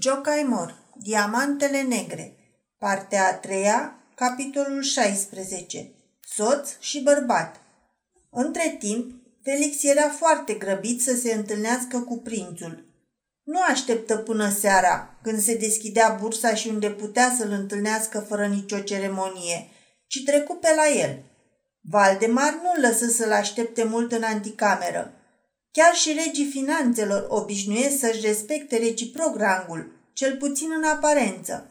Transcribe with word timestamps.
Jocaimor, 0.00 0.74
Diamantele 0.94 1.82
Negre 1.82 2.36
Partea 2.78 3.26
a 3.26 3.34
treia, 3.34 3.94
capitolul 4.14 4.82
16 4.82 5.92
Soț 6.20 6.70
și 6.78 7.02
bărbat 7.02 7.60
Între 8.30 8.76
timp, 8.78 9.12
Felix 9.42 9.82
era 9.82 10.08
foarte 10.08 10.54
grăbit 10.54 11.02
să 11.02 11.16
se 11.16 11.34
întâlnească 11.34 11.98
cu 11.98 12.18
prințul. 12.18 12.84
Nu 13.42 13.60
așteptă 13.68 14.16
până 14.16 14.50
seara, 14.50 15.18
când 15.22 15.40
se 15.40 15.56
deschidea 15.56 16.16
bursa 16.20 16.54
și 16.54 16.68
unde 16.68 16.90
putea 16.90 17.34
să-l 17.38 17.50
întâlnească 17.50 18.18
fără 18.18 18.46
nicio 18.46 18.78
ceremonie, 18.78 19.68
ci 20.06 20.22
trecu 20.24 20.54
pe 20.54 20.68
la 20.76 20.88
el. 21.02 21.22
Valdemar 21.80 22.60
nu 22.62 22.88
lăsă 22.88 23.06
să-l 23.06 23.32
aștepte 23.32 23.84
mult 23.84 24.12
în 24.12 24.22
anticameră. 24.22 25.12
Chiar 25.76 25.94
și 25.94 26.12
regii 26.24 26.50
finanțelor 26.50 27.26
obișnuiesc 27.28 27.98
să-și 27.98 28.26
respecte 28.26 28.76
reciproc 28.76 29.36
rangul, 29.36 29.92
cel 30.12 30.36
puțin 30.36 30.68
în 30.76 30.84
aparență. 30.84 31.70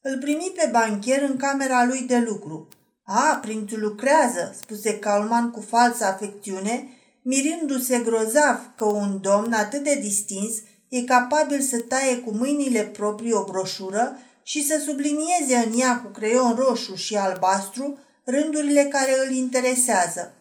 Îl 0.00 0.18
primi 0.18 0.52
pe 0.54 0.68
bancher 0.72 1.22
în 1.22 1.36
camera 1.36 1.84
lui 1.84 2.00
de 2.00 2.18
lucru. 2.18 2.68
A, 3.02 3.38
prințul 3.42 3.80
lucrează, 3.80 4.56
spuse 4.60 4.98
Calman 4.98 5.50
cu 5.50 5.60
falsă 5.60 6.04
afecțiune, 6.04 6.88
mirându-se 7.22 7.98
grozav 7.98 8.70
că 8.76 8.84
un 8.84 9.18
domn 9.20 9.52
atât 9.52 9.82
de 9.82 9.98
distins 10.00 10.54
e 10.88 11.02
capabil 11.02 11.60
să 11.60 11.78
taie 11.78 12.16
cu 12.16 12.30
mâinile 12.30 12.82
proprii 12.82 13.32
o 13.32 13.44
broșură 13.44 14.18
și 14.42 14.66
să 14.66 14.82
sublinieze 14.84 15.56
în 15.66 15.80
ea 15.80 16.00
cu 16.00 16.10
creion 16.10 16.54
roșu 16.54 16.94
și 16.94 17.16
albastru 17.16 17.98
rândurile 18.24 18.82
care 18.82 19.14
îl 19.26 19.34
interesează. 19.34 20.34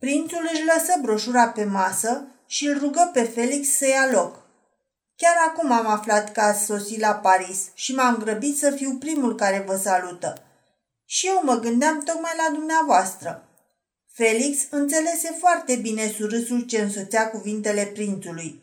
Prințul 0.00 0.48
își 0.52 0.64
lăsă 0.64 0.98
broșura 1.02 1.48
pe 1.48 1.64
masă 1.64 2.26
și 2.46 2.66
îl 2.66 2.78
rugă 2.78 3.10
pe 3.12 3.22
Felix 3.22 3.68
să 3.68 3.86
ia 3.86 4.10
loc. 4.12 4.42
Chiar 5.16 5.34
acum 5.48 5.72
am 5.72 5.86
aflat 5.86 6.32
că 6.32 6.40
ați 6.40 6.64
sosit 6.64 7.00
la 7.00 7.14
Paris 7.14 7.58
și 7.74 7.94
m-am 7.94 8.16
grăbit 8.16 8.58
să 8.58 8.70
fiu 8.70 8.96
primul 8.98 9.34
care 9.34 9.64
vă 9.66 9.76
salută. 9.76 10.42
Și 11.04 11.26
eu 11.26 11.40
mă 11.44 11.54
gândeam 11.54 12.00
tocmai 12.00 12.30
la 12.36 12.54
dumneavoastră. 12.54 13.44
Felix 14.12 14.58
înțelese 14.70 15.36
foarte 15.38 15.74
surâsul 15.76 16.08
surâsul 16.16 16.60
ce 16.60 16.80
însoțea 16.80 17.30
cuvintele 17.30 17.84
prințului. 17.84 18.62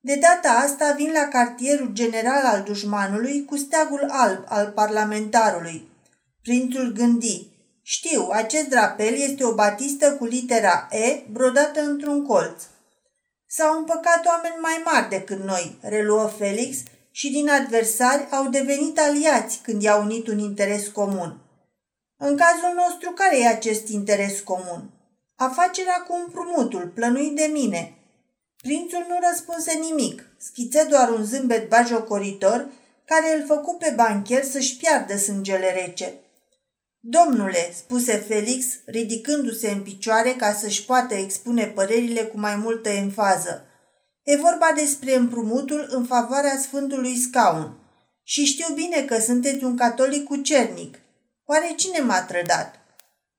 De 0.00 0.14
data 0.14 0.48
asta 0.48 0.92
vin 0.92 1.12
la 1.12 1.28
cartierul 1.28 1.90
general 1.92 2.44
al 2.44 2.62
dușmanului 2.62 3.44
cu 3.44 3.56
steagul 3.56 4.06
alb 4.08 4.44
al 4.48 4.66
parlamentarului. 4.66 5.88
Prințul 6.42 6.92
gândi, 6.92 7.53
știu, 7.86 8.28
acest 8.32 8.68
drapel 8.68 9.14
este 9.14 9.44
o 9.44 9.54
batistă 9.54 10.12
cu 10.12 10.24
litera 10.24 10.88
E 10.90 11.22
brodată 11.30 11.80
într-un 11.80 12.26
colț. 12.26 12.62
S-au 13.46 13.78
împăcat 13.78 14.26
oameni 14.26 14.60
mai 14.60 14.82
mari 14.84 15.08
decât 15.08 15.38
noi, 15.38 15.78
reluă 15.80 16.26
Felix, 16.38 16.76
și 17.10 17.30
din 17.30 17.48
adversari 17.48 18.30
au 18.30 18.48
devenit 18.48 18.98
aliați 18.98 19.60
când 19.62 19.82
i-au 19.82 20.02
unit 20.02 20.26
un 20.26 20.38
interes 20.38 20.88
comun. 20.88 21.38
În 22.16 22.36
cazul 22.36 22.74
nostru, 22.74 23.10
care 23.10 23.38
e 23.38 23.46
acest 23.46 23.88
interes 23.88 24.40
comun? 24.40 24.90
Afacerea 25.36 26.04
cu 26.08 26.14
împrumutul, 26.24 26.92
plănuit 26.94 27.36
de 27.36 27.50
mine. 27.52 27.94
Prințul 28.62 29.04
nu 29.08 29.18
răspunse 29.28 29.72
nimic, 29.78 30.26
schițe 30.38 30.86
doar 30.90 31.08
un 31.08 31.24
zâmbet 31.24 31.68
bajocoritor 31.68 32.68
care 33.04 33.36
îl 33.36 33.46
făcu 33.46 33.76
pe 33.76 33.92
bancher 33.96 34.44
să-și 34.44 34.76
piardă 34.76 35.16
sângele 35.16 35.72
rece. 35.72 36.23
Domnule, 37.06 37.72
spuse 37.74 38.16
Felix, 38.16 38.66
ridicându-se 38.86 39.70
în 39.70 39.82
picioare 39.82 40.30
ca 40.30 40.52
să-și 40.52 40.84
poată 40.84 41.14
expune 41.14 41.66
părerile 41.66 42.22
cu 42.22 42.38
mai 42.38 42.56
multă 42.56 42.88
enfază. 42.88 43.64
E 44.22 44.36
vorba 44.36 44.66
despre 44.74 45.16
împrumutul 45.16 45.86
în 45.90 46.04
favoarea 46.04 46.58
Sfântului 46.58 47.16
Scaun. 47.16 47.78
Și 48.22 48.44
știu 48.44 48.74
bine 48.74 49.02
că 49.02 49.18
sunteți 49.18 49.64
un 49.64 49.76
catolic 49.76 50.24
cucernic. 50.24 50.98
Oare 51.44 51.72
cine 51.76 51.98
m-a 51.98 52.22
trădat? 52.22 52.74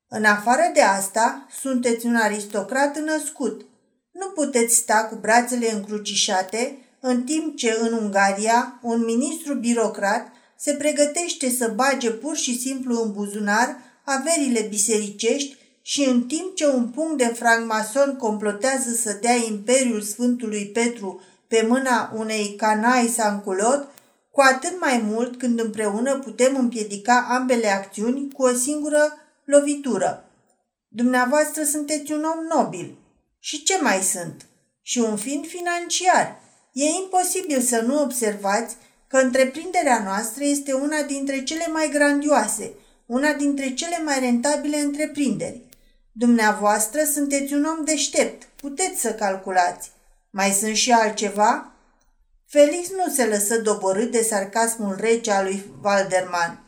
În 0.07 0.25
afară 0.25 0.71
de 0.73 0.81
asta, 0.81 1.47
sunteți 1.61 2.05
un 2.05 2.15
aristocrat 2.15 2.97
născut. 2.97 3.65
Nu 4.11 4.27
puteți 4.27 4.75
sta 4.75 5.07
cu 5.09 5.15
brațele 5.15 5.71
încrucișate, 5.71 6.77
în 6.99 7.23
timp 7.23 7.57
ce 7.57 7.77
în 7.79 7.93
Ungaria 7.93 8.79
un 8.81 9.03
ministru 9.03 9.53
birocrat 9.53 10.27
se 10.57 10.73
pregătește 10.73 11.49
să 11.49 11.71
bage 11.75 12.11
pur 12.11 12.35
și 12.35 12.59
simplu 12.59 13.03
în 13.03 13.11
buzunar 13.11 13.77
averile 14.03 14.61
bisericești 14.69 15.57
și 15.81 16.03
în 16.03 16.23
timp 16.23 16.55
ce 16.55 16.67
un 16.67 16.87
punct 16.87 17.17
de 17.17 17.25
francmason 17.25 18.15
complotează 18.15 18.91
să 18.93 19.17
dea 19.21 19.35
Imperiul 19.35 20.01
Sfântului 20.01 20.65
Petru 20.65 21.21
pe 21.47 21.65
mâna 21.67 22.11
unei 22.15 22.55
canai 22.57 23.07
sanculot, 23.07 23.87
cu 24.31 24.41
atât 24.41 24.79
mai 24.79 25.03
mult 25.05 25.39
când 25.39 25.59
împreună 25.59 26.19
putem 26.19 26.55
împiedica 26.55 27.27
ambele 27.29 27.67
acțiuni 27.67 28.31
cu 28.31 28.43
o 28.43 28.53
singură 28.53 29.17
lovitură. 29.43 30.29
Dumneavoastră 30.87 31.63
sunteți 31.63 32.11
un 32.11 32.23
om 32.23 32.57
nobil. 32.57 32.97
Și 33.39 33.63
ce 33.63 33.81
mai 33.81 34.01
sunt? 34.01 34.45
Și 34.81 34.99
un 34.99 35.15
fiind 35.15 35.47
financiar. 35.47 36.41
E 36.71 36.85
imposibil 36.85 37.61
să 37.61 37.81
nu 37.81 38.01
observați 38.01 38.75
că 39.15 39.21
întreprinderea 39.21 40.03
noastră 40.03 40.43
este 40.43 40.73
una 40.73 41.01
dintre 41.01 41.43
cele 41.43 41.67
mai 41.67 41.89
grandioase, 41.93 42.73
una 43.05 43.33
dintre 43.33 43.73
cele 43.73 44.01
mai 44.05 44.19
rentabile 44.19 44.77
întreprinderi. 44.77 45.61
Dumneavoastră 46.11 47.03
sunteți 47.03 47.53
un 47.53 47.63
om 47.63 47.85
deștept, 47.85 48.47
puteți 48.55 49.01
să 49.01 49.13
calculați. 49.13 49.91
Mai 50.29 50.51
sunt 50.51 50.75
și 50.75 50.91
altceva? 50.91 51.71
Felix 52.45 52.89
nu 52.89 53.13
se 53.13 53.25
lăsă 53.25 53.57
doborât 53.61 54.11
de 54.11 54.21
sarcasmul 54.21 54.95
rece 54.99 55.31
al 55.31 55.43
lui 55.43 55.65
Valderman. 55.81 56.63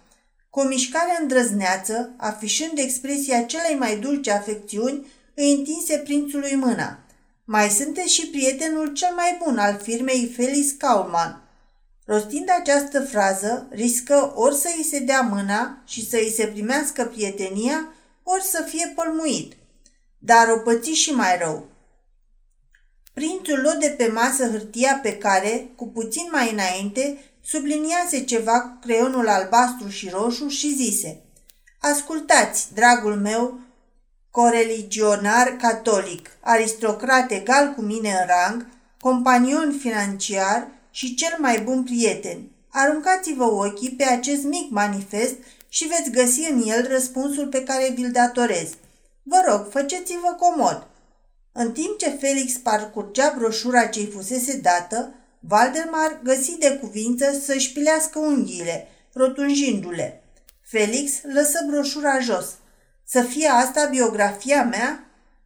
Cu 0.49 0.59
o 0.59 0.63
mișcare 0.63 1.17
îndrăzneață, 1.21 2.13
afișând 2.17 2.77
expresia 2.77 3.43
celei 3.43 3.75
mai 3.75 3.97
dulce 3.97 4.31
afecțiuni, 4.31 5.05
îi 5.35 5.51
întinse 5.51 5.97
prințului 5.97 6.55
mâna. 6.55 6.99
Mai 7.45 7.69
sunteți 7.69 8.13
și 8.13 8.27
prietenul 8.27 8.93
cel 8.93 9.13
mai 9.15 9.39
bun 9.43 9.57
al 9.57 9.79
firmei 9.83 10.31
Felix 10.35 10.71
Kaulman. 10.71 11.41
Rostind 12.07 12.49
această 12.59 13.01
frază, 13.01 13.67
riscă 13.69 14.31
ori 14.35 14.55
să 14.55 14.69
îi 14.77 14.83
se 14.83 14.99
dea 14.99 15.21
mâna 15.21 15.77
și 15.85 16.09
să 16.09 16.15
îi 16.15 16.33
se 16.35 16.47
primească 16.47 17.05
prietenia, 17.05 17.87
ori 18.23 18.43
să 18.43 18.65
fie 18.67 18.93
pălmuit. 18.95 19.53
Dar 20.17 20.49
o 20.49 20.57
păți 20.57 20.89
și 20.89 21.11
mai 21.11 21.37
rău. 21.37 21.67
Prințul 23.13 23.61
luă 23.61 23.73
de 23.79 23.93
pe 23.97 24.07
masă 24.07 24.49
hârtia 24.49 24.99
pe 25.01 25.17
care, 25.17 25.69
cu 25.75 25.87
puțin 25.87 26.27
mai 26.31 26.51
înainte, 26.51 27.17
subliniase 27.43 28.23
ceva 28.23 28.61
cu 28.61 28.77
creionul 28.81 29.27
albastru 29.27 29.87
și 29.87 30.09
roșu 30.09 30.47
și 30.47 30.73
zise 30.73 31.21
Ascultați, 31.79 32.73
dragul 32.73 33.15
meu, 33.15 33.59
coreligionar 34.31 35.47
catolic, 35.47 36.29
aristocrat 36.39 37.31
egal 37.31 37.73
cu 37.73 37.81
mine 37.81 38.09
în 38.09 38.27
rang, 38.27 38.67
companion 38.99 39.77
financiar 39.79 40.67
și 40.97 41.13
cel 41.15 41.35
mai 41.37 41.59
bun 41.59 41.83
prieten. 41.83 42.49
Aruncați-vă 42.69 43.43
ochii 43.43 43.89
pe 43.89 44.03
acest 44.03 44.43
mic 44.43 44.69
manifest 44.69 45.35
și 45.69 45.87
veți 45.87 46.09
găsi 46.11 46.49
în 46.51 46.63
el 46.65 46.87
răspunsul 46.87 47.47
pe 47.47 47.63
care 47.63 47.91
vi-l 47.95 48.11
datorez. 48.11 48.69
Vă 49.23 49.43
rog, 49.47 49.67
faceți-vă 49.69 50.35
comod. 50.39 50.87
În 51.51 51.71
timp 51.71 51.97
ce 51.97 52.09
Felix 52.09 52.53
parcurgea 52.53 53.33
broșura 53.37 53.85
ce-i 53.85 54.11
fusese 54.13 54.57
dată, 54.57 55.13
Valdemar 55.39 56.19
găsi 56.23 56.57
de 56.57 56.77
cuvință 56.81 57.39
să-și 57.45 57.71
pilească 57.71 58.19
unghiile, 58.19 58.87
rotunjindu-le. 59.13 60.23
Felix 60.61 61.11
lăsă 61.33 61.65
broșura 61.67 62.19
jos. 62.19 62.45
Să 63.05 63.21
fie 63.21 63.47
asta 63.47 63.85
biografia 63.85 64.63
mea? 64.63 65.05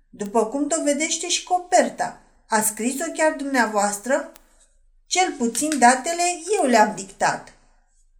După 0.09 0.45
cum 0.45 0.67
dovedește 0.67 1.28
și 1.28 1.44
coperta. 1.44 2.22
A 2.47 2.61
scris-o 2.61 3.11
chiar 3.13 3.34
dumneavoastră? 3.34 4.31
Cel 5.13 5.33
puțin 5.38 5.69
datele 5.79 6.23
eu 6.61 6.69
le-am 6.69 6.93
dictat. 6.96 7.53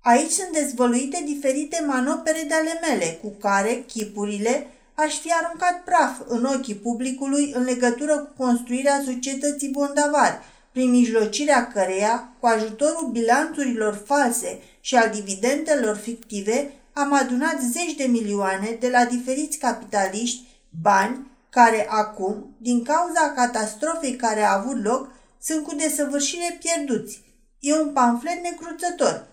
Aici 0.02 0.32
sunt 0.32 0.52
dezvăluite 0.52 1.22
diferite 1.26 1.84
manopere 1.88 2.46
de 2.48 2.54
ale 2.54 2.80
mele, 2.88 3.20
cu 3.22 3.30
care 3.40 3.84
chipurile 3.88 4.68
aș 4.94 5.20
fi 5.20 5.32
aruncat 5.34 5.84
praf 5.84 6.20
în 6.28 6.44
ochii 6.44 6.76
publicului 6.76 7.52
în 7.56 7.64
legătură 7.64 8.18
cu 8.18 8.44
construirea 8.44 9.02
societății 9.06 9.70
bondavari, 9.70 10.40
prin 10.72 10.90
mijlocirea 10.90 11.68
căreia, 11.68 12.34
cu 12.40 12.46
ajutorul 12.46 13.10
bilanțurilor 13.12 14.04
false 14.06 14.60
și 14.82 14.96
al 14.96 15.10
dividendelor 15.10 15.96
fictive, 15.96 16.72
am 16.94 17.14
adunat 17.14 17.60
zeci 17.72 17.96
de 17.96 18.04
milioane 18.04 18.78
de 18.80 18.90
la 18.90 19.06
diferiți 19.06 19.58
capitaliști, 19.58 20.44
bani 20.82 21.28
care 21.50 21.88
acum, 21.90 22.56
din 22.58 22.84
cauza 22.84 23.34
catastrofei 23.36 24.16
care 24.16 24.42
a 24.42 24.58
avut 24.58 24.84
loc, 24.84 25.20
sunt 25.42 25.66
cu 25.68 25.76
desăvârșire 25.76 26.60
pierduți. 26.60 27.22
E 27.60 27.74
un 27.74 27.94
pamflet 27.94 28.44
necruțător. 28.44 29.28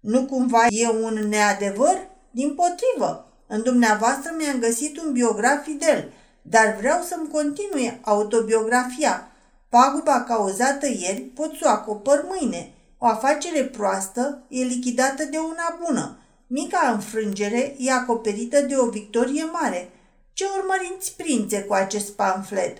Nu 0.00 0.24
cumva 0.24 0.66
e 0.68 0.88
un 0.88 1.14
neadevăr? 1.28 2.08
Din 2.30 2.54
potrivă, 2.54 3.32
în 3.46 3.62
dumneavoastră 3.62 4.34
mi-am 4.38 4.58
găsit 4.58 4.98
un 4.98 5.12
biograf 5.12 5.62
fidel, 5.62 6.12
dar 6.42 6.76
vreau 6.78 7.02
să-mi 7.02 7.28
continui 7.28 7.98
autobiografia. 8.02 9.28
Paguba 9.68 10.22
cauzată 10.22 10.86
ieri 10.86 11.20
pot 11.20 11.54
să 11.54 11.64
o 11.64 11.68
acopăr 11.68 12.24
mâine. 12.28 12.72
O 12.98 13.06
afacere 13.06 13.64
proastă 13.64 14.42
e 14.48 14.62
lichidată 14.62 15.24
de 15.24 15.38
una 15.38 15.78
bună. 15.84 16.18
Mica 16.46 16.90
înfrângere 16.92 17.74
e 17.78 17.92
acoperită 17.92 18.60
de 18.60 18.76
o 18.76 18.88
victorie 18.88 19.44
mare. 19.44 19.90
Ce 20.32 20.44
urmăriți, 20.58 21.14
prințe, 21.16 21.62
cu 21.62 21.72
acest 21.72 22.12
pamflet? 22.12 22.76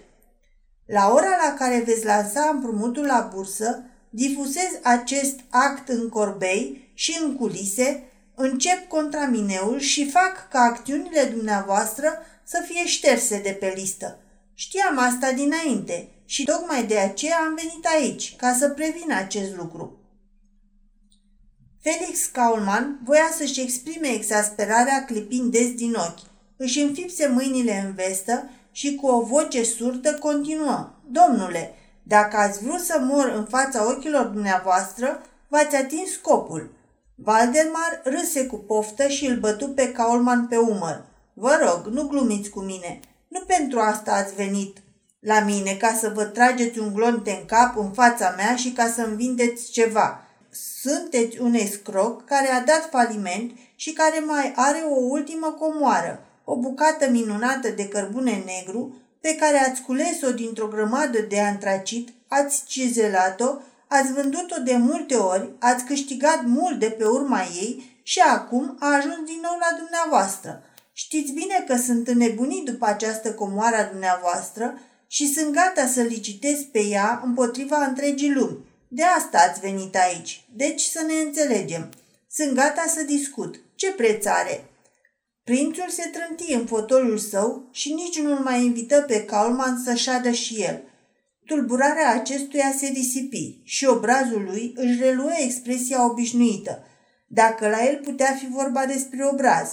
La 0.86 1.12
ora 1.12 1.36
la 1.46 1.54
care 1.58 1.82
veți 1.86 2.04
lansa 2.04 2.50
împrumutul 2.52 3.04
la 3.06 3.30
bursă, 3.34 3.84
difuzez 4.10 4.78
acest 4.82 5.40
act 5.50 5.88
în 5.88 6.08
corbei 6.08 6.90
și 6.94 7.18
în 7.22 7.36
culise, 7.36 8.02
încep 8.34 8.88
contra 8.88 9.26
mineul 9.26 9.78
și 9.78 10.10
fac 10.10 10.48
ca 10.50 10.60
acțiunile 10.60 11.24
dumneavoastră 11.24 12.08
să 12.44 12.62
fie 12.66 12.86
șterse 12.86 13.40
de 13.40 13.50
pe 13.50 13.72
listă. 13.76 14.18
Știam 14.54 14.98
asta 14.98 15.32
dinainte 15.32 16.08
și 16.24 16.44
tocmai 16.44 16.84
de 16.84 16.98
aceea 16.98 17.36
am 17.36 17.54
venit 17.54 17.86
aici, 17.86 18.36
ca 18.36 18.54
să 18.58 18.68
previn 18.68 19.12
acest 19.12 19.56
lucru. 19.56 19.98
Felix 21.80 22.26
Kaulman 22.26 23.00
voia 23.04 23.30
să-și 23.36 23.60
exprime 23.60 24.08
exasperarea 24.08 25.04
clipind 25.04 25.52
des 25.52 25.74
din 25.74 25.94
ochi. 25.94 26.32
Își 26.56 26.80
înfipse 26.80 27.26
mâinile 27.26 27.82
în 27.86 27.94
vestă 27.94 28.50
și 28.74 28.94
cu 28.94 29.06
o 29.06 29.20
voce 29.20 29.64
surdă 29.64 30.14
continuă. 30.14 30.90
Domnule, 31.10 31.74
dacă 32.02 32.36
ați 32.36 32.64
vrut 32.64 32.80
să 32.80 32.98
mor 33.00 33.32
în 33.36 33.44
fața 33.44 33.88
ochilor 33.90 34.24
dumneavoastră, 34.24 35.22
v-ați 35.48 35.76
atins 35.76 36.12
scopul. 36.12 36.70
Valdemar 37.14 38.00
râse 38.04 38.46
cu 38.46 38.56
poftă 38.56 39.08
și 39.08 39.26
îl 39.26 39.36
bătu 39.36 39.68
pe 39.68 39.92
Kaulman 39.92 40.46
pe 40.46 40.56
umăr. 40.56 41.04
Vă 41.34 41.58
rog, 41.62 41.94
nu 41.94 42.06
glumiți 42.06 42.50
cu 42.50 42.60
mine. 42.60 43.00
Nu 43.28 43.40
pentru 43.40 43.78
asta 43.78 44.12
ați 44.12 44.34
venit 44.34 44.78
la 45.20 45.40
mine, 45.40 45.72
ca 45.72 45.96
să 46.00 46.12
vă 46.14 46.24
trageți 46.24 46.78
un 46.78 46.94
glonte 46.94 47.30
în 47.30 47.46
cap 47.46 47.76
în 47.76 47.90
fața 47.90 48.34
mea 48.36 48.56
și 48.56 48.72
ca 48.72 48.86
să-mi 48.86 49.16
vindeți 49.16 49.70
ceva. 49.70 50.24
Sunteți 50.80 51.40
un 51.40 51.54
escroc 51.54 52.24
care 52.24 52.48
a 52.48 52.60
dat 52.60 52.88
faliment 52.90 53.52
și 53.74 53.92
care 53.92 54.18
mai 54.26 54.52
are 54.56 54.84
o 54.88 54.94
ultimă 54.94 55.56
comoară, 55.58 56.26
o 56.44 56.56
bucată 56.56 57.10
minunată 57.10 57.68
de 57.68 57.88
cărbune 57.88 58.42
negru 58.46 58.96
pe 59.20 59.34
care 59.34 59.58
ați 59.58 59.82
cules-o 59.82 60.30
dintr-o 60.30 60.66
grămadă 60.66 61.18
de 61.28 61.40
antracit, 61.40 62.08
ați 62.28 62.62
cizelat-o, 62.66 63.54
ați 63.88 64.12
vândut-o 64.12 64.60
de 64.64 64.76
multe 64.76 65.14
ori, 65.14 65.50
ați 65.58 65.84
câștigat 65.84 66.44
mult 66.46 66.78
de 66.78 66.90
pe 66.90 67.04
urma 67.04 67.40
ei 67.54 68.00
și 68.02 68.18
acum 68.20 68.76
a 68.80 68.94
ajuns 68.94 69.26
din 69.26 69.38
nou 69.42 69.56
la 69.58 69.78
dumneavoastră. 69.78 70.62
Știți 70.92 71.32
bine 71.32 71.64
că 71.66 71.76
sunt 71.76 72.08
înnebunit 72.08 72.64
după 72.64 72.86
această 72.86 73.32
comoară 73.32 73.76
a 73.76 73.84
dumneavoastră 73.84 74.78
și 75.06 75.32
sunt 75.32 75.54
gata 75.54 75.86
să 75.86 76.00
licitez 76.00 76.60
pe 76.72 76.84
ea 76.84 77.22
împotriva 77.24 77.84
întregii 77.84 78.32
lumi. 78.32 78.58
De 78.88 79.02
asta 79.02 79.38
ați 79.38 79.60
venit 79.60 79.96
aici. 79.96 80.44
Deci 80.56 80.82
să 80.82 81.02
ne 81.06 81.14
înțelegem. 81.14 81.90
Sunt 82.30 82.52
gata 82.54 82.84
să 82.94 83.02
discut. 83.02 83.60
Ce 83.74 83.92
preț 83.92 84.26
are? 84.26 84.64
Prințul 85.44 85.88
se 85.88 86.10
trânti 86.12 86.52
în 86.52 86.66
fotolul 86.66 87.18
său 87.18 87.68
și 87.70 87.92
nici 87.92 88.20
nu-l 88.20 88.38
mai 88.38 88.64
invită 88.64 89.04
pe 89.06 89.24
Kaulman 89.24 89.80
să 89.84 89.94
șadă 89.94 90.30
și 90.30 90.62
el. 90.62 90.82
Tulburarea 91.46 92.12
acestuia 92.12 92.72
se 92.78 92.86
risipi 92.86 93.60
și 93.64 93.84
obrazul 93.84 94.42
lui 94.42 94.72
își 94.76 95.00
reluă 95.00 95.30
expresia 95.38 96.04
obișnuită, 96.04 96.84
dacă 97.26 97.68
la 97.68 97.84
el 97.84 98.00
putea 98.04 98.34
fi 98.38 98.48
vorba 98.48 98.86
despre 98.86 99.26
obraz. 99.32 99.72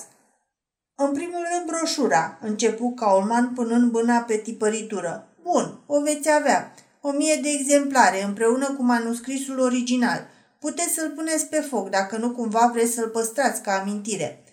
În 0.96 1.12
primul 1.14 1.48
rând 1.52 1.66
broșura, 1.66 2.38
începu 2.42 2.94
Kaulman 2.94 3.54
punând 3.54 3.92
bâna 3.92 4.20
pe 4.20 4.36
tipăritură. 4.36 5.36
Bun, 5.42 5.80
o 5.86 6.02
veți 6.02 6.30
avea. 6.30 6.74
O 7.02 7.12
mie 7.12 7.40
de 7.42 7.50
exemplare 7.50 8.24
împreună 8.24 8.74
cu 8.78 8.84
manuscrisul 8.84 9.60
original. 9.60 10.28
Puteți 10.60 10.94
să-l 10.94 11.12
puneți 11.16 11.48
pe 11.48 11.60
foc 11.60 11.90
dacă 11.90 12.18
nu 12.18 12.32
cumva 12.32 12.70
vreți 12.74 12.94
să-l 12.94 13.08
păstrați 13.08 13.62
ca 13.62 13.80
amintire. 13.80 14.44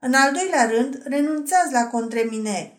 În 0.00 0.14
al 0.14 0.32
doilea 0.32 0.68
rând, 0.68 1.02
renunțați 1.04 1.72
la 1.72 1.86
contremine. 1.86 2.72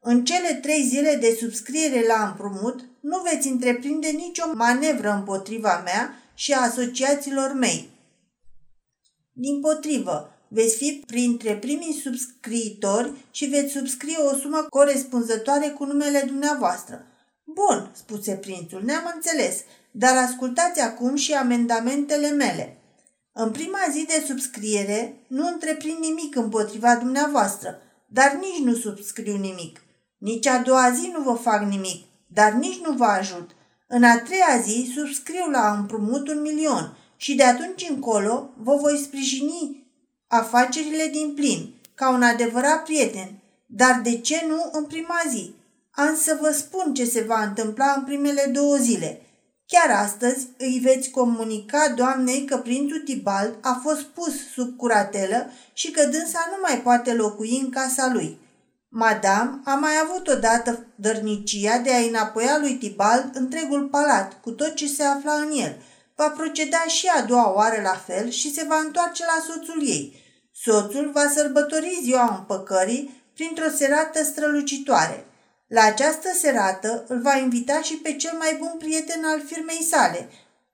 În 0.00 0.24
cele 0.24 0.54
trei 0.54 0.82
zile 0.82 1.18
de 1.20 1.36
subscriere 1.40 2.06
la 2.06 2.26
împrumut, 2.26 2.84
nu 3.00 3.22
veți 3.30 3.48
întreprinde 3.48 4.08
nicio 4.08 4.44
manevră 4.54 5.10
împotriva 5.10 5.80
mea 5.84 6.14
și 6.34 6.52
a 6.52 6.60
asociațiilor 6.60 7.52
mei. 7.52 7.90
Din 9.32 9.60
potrivă, 9.60 10.32
veți 10.48 10.76
fi 10.76 11.02
printre 11.06 11.56
primii 11.56 12.00
subscriitori 12.02 13.12
și 13.30 13.44
veți 13.44 13.72
subscrie 13.72 14.16
o 14.16 14.36
sumă 14.36 14.66
corespunzătoare 14.68 15.68
cu 15.68 15.84
numele 15.84 16.22
dumneavoastră. 16.26 17.06
Bun, 17.44 17.90
spuse 17.92 18.32
prințul, 18.32 18.82
ne-am 18.84 19.12
înțeles, 19.14 19.60
dar 19.90 20.16
ascultați 20.16 20.80
acum 20.80 21.16
și 21.16 21.32
amendamentele 21.32 22.30
mele. 22.30 22.76
În 23.34 23.50
prima 23.50 23.78
zi 23.90 24.06
de 24.06 24.24
subscriere 24.26 25.16
nu 25.26 25.46
întreprind 25.46 25.98
nimic 25.98 26.36
împotriva 26.36 26.96
dumneavoastră, 26.96 27.82
dar 28.06 28.38
nici 28.40 28.64
nu 28.64 28.74
subscriu 28.74 29.36
nimic. 29.36 29.80
Nici 30.18 30.46
a 30.46 30.58
doua 30.58 30.90
zi 30.90 31.10
nu 31.12 31.22
vă 31.22 31.32
fac 31.32 31.62
nimic, 31.62 32.04
dar 32.26 32.52
nici 32.52 32.80
nu 32.80 32.92
vă 32.92 33.04
ajut. 33.04 33.50
În 33.88 34.02
a 34.02 34.18
treia 34.18 34.60
zi 34.62 34.92
subscriu 34.94 35.50
la 35.50 35.72
împrumut 35.72 36.28
un 36.28 36.40
milion 36.40 36.96
și 37.16 37.34
de 37.34 37.42
atunci 37.44 37.88
încolo 37.88 38.50
vă 38.56 38.76
voi 38.76 38.96
sprijini 38.96 39.86
afacerile 40.26 41.06
din 41.12 41.32
plin, 41.34 41.74
ca 41.94 42.10
un 42.10 42.22
adevărat 42.22 42.84
prieten. 42.84 43.38
Dar 43.66 44.00
de 44.02 44.18
ce 44.18 44.44
nu 44.48 44.68
în 44.72 44.84
prima 44.84 45.20
zi? 45.30 45.54
Am 45.90 46.16
să 46.16 46.38
vă 46.40 46.50
spun 46.50 46.94
ce 46.94 47.04
se 47.04 47.20
va 47.20 47.42
întâmpla 47.42 47.94
în 47.96 48.04
primele 48.04 48.50
două 48.52 48.76
zile– 48.76 49.20
Chiar 49.72 49.90
astăzi 50.02 50.46
îi 50.58 50.80
veți 50.82 51.10
comunica 51.10 51.88
doamnei 51.88 52.44
că 52.44 52.56
prințul 52.56 52.98
Tibald 52.98 53.54
a 53.60 53.80
fost 53.82 54.02
pus 54.02 54.32
sub 54.54 54.76
curatelă 54.76 55.50
și 55.72 55.90
că 55.90 56.04
dânsa 56.04 56.48
nu 56.50 56.56
mai 56.62 56.80
poate 56.82 57.14
locui 57.14 57.60
în 57.62 57.70
casa 57.70 58.10
lui. 58.12 58.38
Madame 58.88 59.60
a 59.64 59.74
mai 59.74 59.92
avut 60.02 60.28
odată 60.28 60.86
dărnicia 60.94 61.78
de 61.78 61.92
a 61.92 61.98
înapoia 61.98 62.58
lui 62.60 62.74
Tibald 62.74 63.30
întregul 63.34 63.88
palat, 63.88 64.40
cu 64.40 64.50
tot 64.50 64.74
ce 64.74 64.86
se 64.86 65.02
afla 65.02 65.32
în 65.32 65.50
el. 65.52 65.76
Va 66.16 66.28
proceda 66.28 66.84
și 66.86 67.06
a 67.16 67.22
doua 67.22 67.54
oară 67.54 67.80
la 67.82 68.02
fel 68.06 68.28
și 68.30 68.52
se 68.52 68.64
va 68.68 68.76
întoarce 68.84 69.24
la 69.24 69.52
soțul 69.52 69.88
ei. 69.88 70.16
Soțul 70.54 71.10
va 71.14 71.28
sărbători 71.34 72.00
ziua 72.02 72.36
împăcării 72.38 73.22
printr-o 73.34 73.68
serată 73.76 74.24
strălucitoare– 74.24 75.26
la 75.72 75.82
această 75.82 76.28
serată 76.40 77.04
îl 77.08 77.20
va 77.20 77.36
invita 77.36 77.80
și 77.80 77.94
pe 77.94 78.12
cel 78.12 78.36
mai 78.38 78.56
bun 78.58 78.74
prieten 78.78 79.24
al 79.24 79.42
firmei 79.46 79.82
sale. 79.90 80.28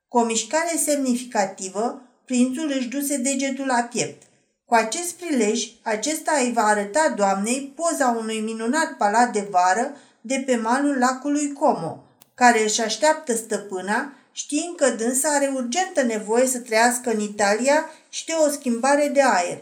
Cu 0.08 0.18
o 0.18 0.24
mișcare 0.24 0.76
semnificativă, 0.84 2.02
prințul 2.24 2.72
își 2.76 2.88
duse 2.88 3.16
degetul 3.16 3.66
la 3.66 3.88
piept. 3.90 4.23
Cu 4.64 4.75
acest 4.75 5.12
prilej, 5.12 5.68
acesta 5.82 6.32
îi 6.40 6.52
va 6.52 6.62
arăta 6.62 7.12
doamnei 7.16 7.73
poza 7.76 8.16
unui 8.20 8.40
minunat 8.40 8.96
palat 8.96 9.32
de 9.32 9.49
vară 9.50 9.96
de 10.20 10.42
pe 10.46 10.56
malul 10.56 10.99
lacului 10.99 11.52
Como, 11.52 12.04
care 12.34 12.62
își 12.62 12.80
așteaptă 12.80 13.34
stăpâna, 13.34 14.12
știind 14.32 14.76
că 14.76 14.90
dânsa 14.90 15.28
are 15.28 15.50
urgentă 15.54 16.02
nevoie 16.02 16.46
să 16.46 16.58
trăiască 16.58 17.11
în 17.11 17.20
Italia 17.20 17.90
și 18.08 18.26
de 18.26 18.32
o 18.46 18.50
schimbare 18.50 19.11
de 19.14 19.23
aer. 19.23 19.58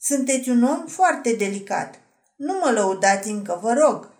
Sunteți 0.00 0.48
un 0.48 0.62
om 0.62 0.86
foarte 0.86 1.32
delicat. 1.32 1.94
Nu 2.36 2.58
mă 2.62 2.70
lăudați 2.70 3.28
încă, 3.28 3.58
vă 3.62 3.72
rog. 3.72 4.14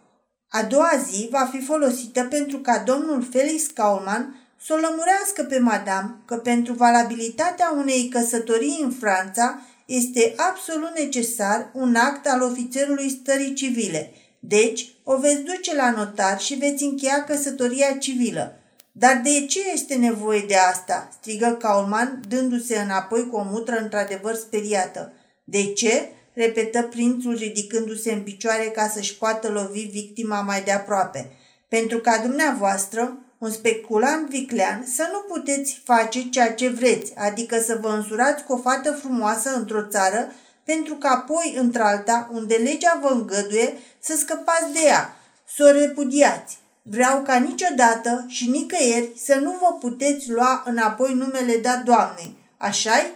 A 0.48 0.62
doua 0.62 0.92
zi 1.10 1.28
va 1.30 1.48
fi 1.52 1.60
folosită 1.60 2.24
pentru 2.24 2.58
ca 2.58 2.82
domnul 2.86 3.28
Felix 3.30 3.66
Kaulman 3.66 4.40
să 4.60 4.72
o 4.72 4.76
lămurească 4.76 5.42
pe 5.42 5.58
madame 5.58 6.14
că 6.24 6.36
pentru 6.36 6.72
valabilitatea 6.72 7.74
unei 7.76 8.08
căsătorii 8.08 8.80
în 8.82 8.90
Franța 8.90 9.60
este 9.86 10.34
absolut 10.36 10.90
necesar 10.98 11.70
un 11.72 11.94
act 11.94 12.26
al 12.26 12.42
ofițerului 12.42 13.10
stării 13.10 13.54
civile. 13.54 14.12
Deci, 14.40 14.94
o 15.04 15.16
veți 15.16 15.40
duce 15.42 15.74
la 15.74 15.90
notar 15.90 16.40
și 16.40 16.54
veți 16.54 16.84
încheia 16.84 17.24
căsătoria 17.24 17.96
civilă. 17.98 18.60
Dar 18.92 19.20
de 19.24 19.46
ce 19.46 19.58
este 19.72 19.94
nevoie 19.94 20.44
de 20.46 20.56
asta?" 20.56 21.08
strigă 21.20 21.56
Kaulman, 21.60 22.20
dându-se 22.28 22.78
înapoi 22.78 23.28
cu 23.30 23.36
o 23.36 23.42
mutră 23.50 23.78
într-adevăr 23.78 24.34
speriată. 24.34 25.12
De 25.44 25.72
ce?" 25.72 26.10
Repetă 26.36 26.82
prințul 26.82 27.34
ridicându-se 27.34 28.12
în 28.12 28.22
picioare 28.22 28.64
ca 28.64 28.88
să-și 28.88 29.16
poată 29.16 29.48
lovi 29.48 29.80
victima 29.80 30.40
mai 30.40 30.62
de 30.62 30.72
aproape. 30.72 31.32
Pentru 31.68 31.98
ca 31.98 32.18
dumneavoastră, 32.18 33.18
un 33.38 33.50
speculant 33.50 34.28
viclean, 34.28 34.84
să 34.94 35.08
nu 35.12 35.18
puteți 35.18 35.80
face 35.84 36.28
ceea 36.28 36.54
ce 36.54 36.68
vreți, 36.68 37.12
adică 37.16 37.60
să 37.60 37.78
vă 37.80 37.88
însurați 37.88 38.44
cu 38.44 38.52
o 38.52 38.56
fată 38.56 38.92
frumoasă 38.92 39.54
într-o 39.54 39.86
țară, 39.86 40.32
pentru 40.64 40.94
că 40.94 41.06
apoi, 41.06 41.54
într-alta, 41.58 42.30
unde 42.32 42.54
legea 42.54 42.98
vă 43.02 43.08
îngăduie, 43.08 43.72
să 43.98 44.16
scăpați 44.18 44.72
de 44.72 44.80
ea, 44.84 45.16
să 45.56 45.64
o 45.64 45.78
repudiați. 45.78 46.58
Vreau 46.82 47.22
ca 47.22 47.36
niciodată 47.36 48.24
și 48.28 48.50
nicăieri 48.50 49.12
să 49.16 49.34
nu 49.34 49.50
vă 49.50 49.76
puteți 49.80 50.30
lua 50.30 50.62
înapoi 50.66 51.12
numele 51.14 51.56
dat 51.56 51.82
Doamnei. 51.82 52.36
Așa-i? 52.56 53.14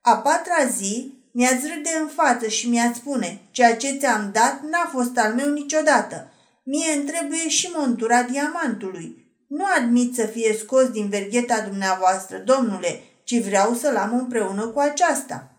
A 0.00 0.16
patra 0.16 0.64
zi, 0.76 1.21
mi-ați 1.32 1.66
râde 1.66 1.90
în 2.00 2.08
față 2.08 2.48
și 2.48 2.68
mi-ați 2.68 2.98
spune, 2.98 3.40
ceea 3.50 3.76
ce 3.76 3.96
ți-am 3.98 4.30
dat 4.32 4.60
n-a 4.62 4.90
fost 4.92 5.18
al 5.18 5.34
meu 5.34 5.52
niciodată. 5.52 6.32
Mie 6.64 6.92
îmi 6.92 7.04
trebuie 7.04 7.48
și 7.48 7.70
montura 7.74 8.22
diamantului. 8.22 9.34
Nu 9.48 9.64
admit 9.76 10.14
să 10.14 10.26
fie 10.26 10.56
scos 10.58 10.90
din 10.90 11.08
vergheta 11.08 11.60
dumneavoastră, 11.60 12.38
domnule, 12.38 13.02
ci 13.24 13.42
vreau 13.42 13.74
să-l 13.74 13.96
am 13.96 14.18
împreună 14.18 14.66
cu 14.66 14.78
aceasta. 14.78 15.52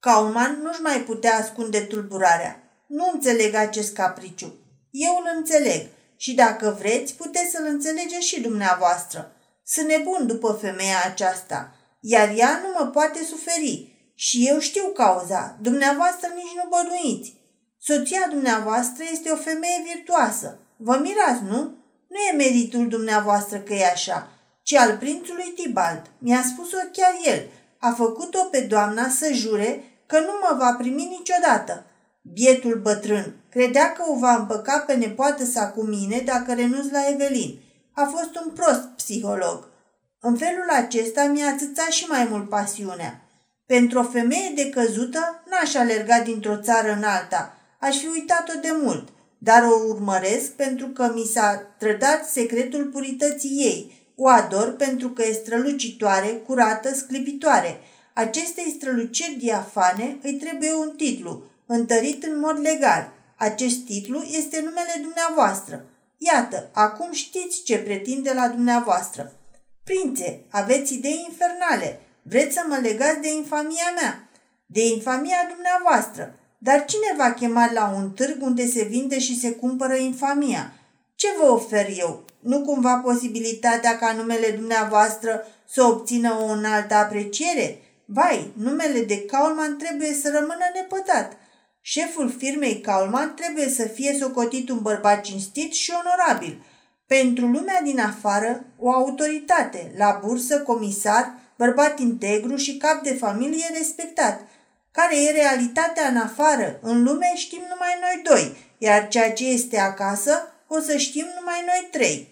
Kauman 0.00 0.60
nu-și 0.62 0.80
mai 0.80 1.00
putea 1.00 1.36
ascunde 1.36 1.80
tulburarea. 1.80 2.62
Nu 2.86 3.10
înțeleg 3.12 3.54
acest 3.54 3.94
capriciu. 3.94 4.54
Eu 4.90 5.22
îl 5.24 5.32
înțeleg 5.36 5.86
și 6.16 6.34
dacă 6.34 6.76
vreți, 6.78 7.14
puteți 7.14 7.50
să-l 7.50 7.66
înțelegeți 7.66 8.26
și 8.26 8.40
dumneavoastră. 8.40 9.32
Sunt 9.66 9.86
nebun 9.86 10.26
după 10.26 10.58
femeia 10.60 11.02
aceasta, 11.04 11.74
iar 12.00 12.32
ea 12.36 12.60
nu 12.62 12.84
mă 12.84 12.90
poate 12.90 13.24
suferi. 13.24 13.93
Și 14.14 14.46
eu 14.48 14.58
știu 14.58 14.86
cauza, 14.86 15.56
dumneavoastră 15.60 16.28
nici 16.34 16.54
nu 16.54 16.68
bănuiți. 16.68 17.34
Soția 17.78 18.26
dumneavoastră 18.30 19.04
este 19.12 19.30
o 19.30 19.36
femeie 19.36 19.82
virtuoasă. 19.94 20.58
Vă 20.76 20.98
mirați, 21.02 21.42
nu? 21.42 21.60
Nu 22.08 22.16
e 22.30 22.36
meritul 22.36 22.88
dumneavoastră 22.88 23.58
că 23.58 23.74
e 23.74 23.86
așa, 23.86 24.28
ci 24.62 24.74
al 24.74 24.96
prințului 24.96 25.52
Tibalt. 25.56 26.02
Mi-a 26.18 26.42
spus-o 26.42 26.76
chiar 26.92 27.14
el. 27.24 27.46
A 27.78 27.90
făcut-o 27.90 28.44
pe 28.44 28.60
doamna 28.60 29.08
să 29.08 29.32
jure 29.32 29.84
că 30.06 30.18
nu 30.18 30.32
mă 30.42 30.56
va 30.58 30.74
primi 30.78 31.16
niciodată. 31.18 31.84
Bietul 32.22 32.80
bătrân 32.82 33.34
credea 33.50 33.92
că 33.92 34.02
o 34.08 34.18
va 34.18 34.34
împăca 34.34 34.78
pe 34.86 34.94
nepoată 34.94 35.44
sa 35.44 35.70
cu 35.70 35.82
mine 35.82 36.22
dacă 36.24 36.54
renunț 36.54 36.90
la 36.90 37.08
Evelin. 37.08 37.60
A 37.92 38.04
fost 38.04 38.36
un 38.44 38.52
prost 38.52 38.82
psiholog. 38.96 39.68
În 40.20 40.36
felul 40.36 40.68
acesta 40.70 41.24
mi-a 41.24 41.46
atâțat 41.46 41.90
și 41.90 42.04
mai 42.04 42.26
mult 42.30 42.48
pasiunea. 42.48 43.23
Pentru 43.66 43.98
o 43.98 44.02
femeie 44.02 44.52
decăzută 44.54 45.42
n-aș 45.50 45.74
alerga 45.74 46.20
dintr-o 46.20 46.60
țară 46.60 46.92
în 46.92 47.02
alta. 47.02 47.58
Aș 47.80 47.96
fi 47.96 48.06
uitat-o 48.06 48.60
de 48.60 48.70
mult, 48.82 49.08
dar 49.38 49.62
o 49.62 49.84
urmăresc 49.88 50.50
pentru 50.50 50.86
că 50.86 51.12
mi 51.14 51.24
s-a 51.32 51.74
trădat 51.78 52.28
secretul 52.28 52.84
purității 52.84 53.50
ei. 53.50 54.02
O 54.16 54.28
ador 54.28 54.76
pentru 54.76 55.08
că 55.08 55.22
e 55.22 55.32
strălucitoare, 55.32 56.28
curată, 56.28 56.94
sclipitoare. 56.94 57.80
Acestei 58.12 58.74
străluciri 58.76 59.36
diafane 59.38 60.18
îi 60.22 60.32
trebuie 60.32 60.74
un 60.74 60.92
titlu, 60.96 61.42
întărit 61.66 62.24
în 62.24 62.38
mod 62.38 62.58
legal. 62.60 63.12
Acest 63.36 63.84
titlu 63.84 64.22
este 64.22 64.60
numele 64.60 65.00
dumneavoastră. 65.02 65.84
Iată, 66.18 66.70
acum 66.72 67.12
știți 67.12 67.62
ce 67.62 67.78
pretinde 67.78 68.32
la 68.32 68.48
dumneavoastră. 68.48 69.32
Prințe, 69.84 70.40
aveți 70.50 70.94
idei 70.94 71.26
infernale. 71.28 72.00
Vreți 72.26 72.54
să 72.54 72.64
mă 72.68 72.78
legați 72.82 73.20
de 73.20 73.32
infamia 73.32 73.92
mea, 74.00 74.28
de 74.66 74.86
infamia 74.86 75.50
dumneavoastră. 75.54 76.38
Dar 76.58 76.84
cine 76.84 77.14
va 77.16 77.32
chema 77.32 77.72
la 77.72 77.92
un 77.96 78.10
târg 78.10 78.42
unde 78.42 78.66
se 78.66 78.82
vinde 78.82 79.18
și 79.18 79.38
se 79.38 79.50
cumpără 79.50 79.94
infamia? 79.94 80.72
Ce 81.14 81.26
vă 81.38 81.50
ofer 81.50 81.86
eu? 81.96 82.24
Nu 82.40 82.60
cumva 82.60 82.94
posibilitatea 82.96 83.98
ca 83.98 84.12
numele 84.12 84.50
dumneavoastră 84.50 85.46
să 85.68 85.82
obțină 85.82 86.36
o 86.40 86.44
înaltă 86.44 86.94
apreciere? 86.94 87.78
Vai, 88.04 88.52
numele 88.56 89.00
de 89.00 89.24
Kaulman 89.24 89.76
trebuie 89.76 90.12
să 90.12 90.30
rămână 90.30 90.64
nepătat. 90.74 91.36
Șeful 91.80 92.34
firmei 92.38 92.80
Kaulman 92.80 93.34
trebuie 93.34 93.68
să 93.68 93.82
fie 93.82 94.16
socotit 94.20 94.68
un 94.68 94.78
bărbat 94.82 95.20
cinstit 95.20 95.72
și 95.72 95.92
onorabil. 96.02 96.64
Pentru 97.06 97.46
lumea 97.46 97.80
din 97.82 98.00
afară, 98.00 98.64
o 98.78 98.90
autoritate, 98.90 99.92
la 99.96 100.20
bursă, 100.24 100.60
comisar, 100.60 101.42
bărbat 101.56 101.98
integru 101.98 102.56
și 102.56 102.76
cap 102.76 103.02
de 103.02 103.14
familie 103.14 103.66
respectat. 103.76 104.40
Care 104.90 105.22
e 105.22 105.30
realitatea 105.30 106.08
în 106.08 106.16
afară? 106.16 106.78
În 106.82 107.02
lume 107.02 107.32
știm 107.34 107.62
numai 107.68 107.98
noi 108.00 108.22
doi, 108.22 108.56
iar 108.78 109.08
ceea 109.08 109.32
ce 109.32 109.48
este 109.48 109.78
acasă 109.78 110.52
o 110.66 110.80
să 110.80 110.96
știm 110.96 111.26
numai 111.38 111.62
noi 111.66 111.88
trei. 111.90 112.28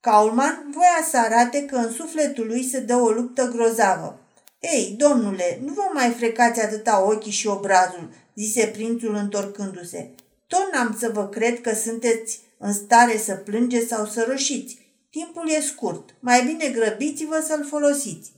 Kaulman 0.00 0.66
voia 0.70 1.06
să 1.10 1.18
arate 1.18 1.64
că 1.64 1.76
în 1.76 1.92
sufletul 1.92 2.46
lui 2.46 2.68
se 2.68 2.80
dă 2.80 2.96
o 2.96 3.10
luptă 3.10 3.48
grozavă. 3.48 4.20
Ei, 4.60 4.94
domnule, 4.98 5.60
nu 5.64 5.72
vă 5.72 5.90
mai 5.92 6.10
frecați 6.10 6.60
atâta 6.60 7.04
ochii 7.04 7.32
și 7.32 7.46
obrazul, 7.46 8.10
zise 8.34 8.66
prințul 8.66 9.14
întorcându-se. 9.14 10.10
Tot 10.46 10.72
n-am 10.72 10.96
să 10.98 11.10
vă 11.12 11.28
cred 11.28 11.60
că 11.60 11.74
sunteți 11.74 12.40
în 12.58 12.72
stare 12.72 13.18
să 13.18 13.34
plângeți 13.34 13.88
sau 13.88 14.06
să 14.06 14.24
roșiți. 14.28 14.78
Timpul 15.10 15.50
e 15.50 15.60
scurt. 15.60 16.14
Mai 16.20 16.44
bine 16.44 16.68
grăbiți-vă 16.68 17.44
să-l 17.46 17.66
folosiți. 17.68 18.32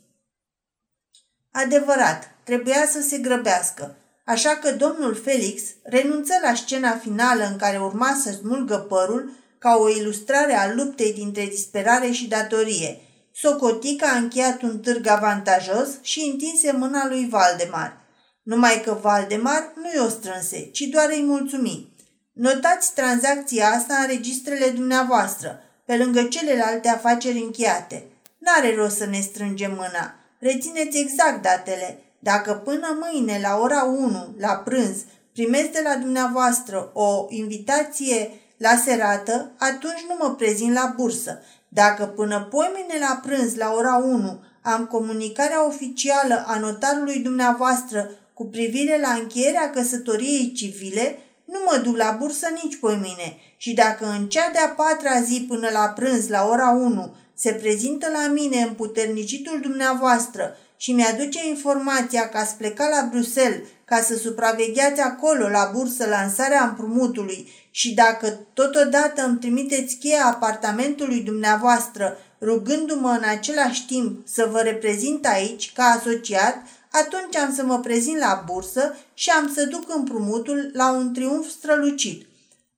Adevărat, 1.53 2.31
trebuia 2.45 2.87
să 2.91 3.01
se 3.01 3.19
grăbească, 3.19 3.97
așa 4.25 4.51
că 4.51 4.71
domnul 4.71 5.15
Felix 5.15 5.63
renunță 5.83 6.33
la 6.43 6.55
scena 6.55 6.97
finală 6.97 7.45
în 7.45 7.57
care 7.57 7.79
urma 7.79 8.19
să 8.23 8.31
smulgă 8.33 8.77
părul 8.77 9.33
ca 9.59 9.77
o 9.77 9.89
ilustrare 9.89 10.55
a 10.55 10.73
luptei 10.75 11.13
dintre 11.13 11.45
disperare 11.45 12.11
și 12.11 12.29
datorie. 12.29 13.01
Socotica 13.33 14.09
a 14.09 14.17
încheiat 14.17 14.63
un 14.63 14.81
târg 14.81 15.07
avantajos 15.07 15.89
și 16.01 16.21
întinse 16.33 16.73
mâna 16.73 17.09
lui 17.09 17.29
Valdemar. 17.29 17.97
Numai 18.43 18.83
că 18.85 18.99
Valdemar 19.03 19.73
nu 19.77 20.01
i-o 20.01 20.09
strânse, 20.09 20.71
ci 20.73 20.81
doar 20.81 21.09
îi 21.09 21.23
mulțumi. 21.23 21.93
Notați 22.33 22.95
tranzacția 22.95 23.69
asta 23.69 23.95
în 23.95 24.07
registrele 24.07 24.69
dumneavoastră, 24.69 25.63
pe 25.85 25.97
lângă 25.97 26.23
celelalte 26.23 26.89
afaceri 26.89 27.39
încheiate. 27.39 28.05
N-are 28.39 28.75
rost 28.75 28.97
să 28.97 29.07
ne 29.07 29.21
strângem 29.21 29.71
mâna. 29.71 30.20
Rețineți 30.41 30.99
exact 30.99 31.43
datele. 31.43 31.99
Dacă 32.19 32.53
până 32.53 32.99
mâine 33.01 33.39
la 33.43 33.59
ora 33.59 33.83
1, 33.83 34.35
la 34.39 34.53
prânz, 34.53 35.05
primesc 35.33 35.71
de 35.71 35.81
la 35.85 35.95
dumneavoastră 35.95 36.91
o 36.93 37.27
invitație 37.29 38.31
la 38.57 38.77
serată, 38.85 39.51
atunci 39.59 40.05
nu 40.09 40.17
mă 40.19 40.35
prezint 40.35 40.75
la 40.75 40.95
bursă. 40.97 41.43
Dacă 41.69 42.07
până 42.07 42.49
poimine 42.51 42.99
la 43.01 43.21
prânz, 43.23 43.57
la 43.57 43.73
ora 43.73 43.97
1, 43.97 44.41
am 44.63 44.87
comunicarea 44.87 45.67
oficială 45.67 46.45
a 46.47 46.59
notarului 46.59 47.19
dumneavoastră 47.19 48.11
cu 48.35 48.47
privire 48.47 49.01
la 49.01 49.13
încheierea 49.13 49.71
căsătoriei 49.71 50.53
civile, 50.53 51.19
nu 51.45 51.59
mă 51.71 51.81
duc 51.83 51.97
la 51.97 52.17
bursă 52.19 52.47
nici 52.63 52.77
poimine 52.77 53.37
și 53.57 53.75
dacă 53.75 54.07
în 54.07 54.29
cea 54.29 54.51
de-a 54.53 54.69
patra 54.69 55.21
zi 55.21 55.45
până 55.49 55.69
la 55.73 55.93
prânz, 55.95 56.29
la 56.29 56.47
ora 56.49 56.71
1, 56.71 57.15
se 57.41 57.53
prezintă 57.53 58.07
la 58.13 58.33
mine 58.33 58.63
împuternicitul 58.63 59.61
dumneavoastră 59.61 60.57
și 60.77 60.93
mi-aduce 60.93 61.49
informația 61.49 62.29
că 62.29 62.37
ați 62.39 62.57
plecat 62.57 62.91
la 62.91 63.09
Bruxelles 63.11 63.61
ca 63.85 64.01
să 64.01 64.17
supravegheați 64.17 65.01
acolo 65.01 65.49
la 65.49 65.71
bursă 65.75 66.07
lansarea 66.07 66.65
împrumutului 66.65 67.49
și 67.71 67.95
dacă 67.95 68.47
totodată 68.55 69.25
îmi 69.25 69.39
trimiteți 69.39 69.97
cheia 69.97 70.25
apartamentului 70.25 71.21
dumneavoastră, 71.21 72.17
rugându-mă 72.41 73.09
în 73.09 73.29
același 73.29 73.87
timp 73.87 74.27
să 74.27 74.49
vă 74.51 74.61
reprezint 74.61 75.27
aici 75.27 75.73
ca 75.73 75.85
asociat, 75.85 76.57
atunci 76.91 77.37
am 77.37 77.55
să 77.55 77.65
mă 77.65 77.79
prezint 77.79 78.19
la 78.19 78.43
bursă 78.47 78.97
și 79.15 79.31
am 79.31 79.53
să 79.55 79.65
duc 79.65 79.95
împrumutul 79.95 80.71
la 80.73 80.93
un 80.93 81.13
triumf 81.13 81.49
strălucit. 81.49 82.27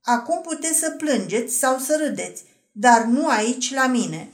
Acum 0.03 0.41
puteți 0.41 0.79
să 0.79 0.91
plângeți 0.91 1.59
sau 1.59 1.79
să 1.79 2.03
râdeți, 2.07 2.45
dar 2.73 3.05
nu 3.05 3.27
aici 3.27 3.75
la 3.75 3.87
mine. 3.87 4.33